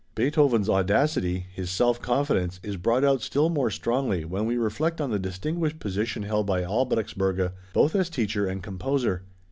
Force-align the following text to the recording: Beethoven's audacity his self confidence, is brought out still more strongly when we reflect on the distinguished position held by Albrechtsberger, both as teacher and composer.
Beethoven's 0.15 0.67
audacity 0.67 1.45
his 1.53 1.69
self 1.69 2.01
confidence, 2.01 2.59
is 2.63 2.75
brought 2.75 3.03
out 3.03 3.21
still 3.21 3.49
more 3.51 3.69
strongly 3.69 4.25
when 4.25 4.47
we 4.47 4.57
reflect 4.57 4.99
on 4.99 5.11
the 5.11 5.19
distinguished 5.19 5.77
position 5.77 6.23
held 6.23 6.47
by 6.47 6.63
Albrechtsberger, 6.63 7.51
both 7.71 7.93
as 7.95 8.09
teacher 8.09 8.47
and 8.47 8.63
composer. 8.63 9.21